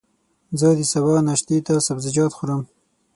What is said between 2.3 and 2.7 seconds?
خورم.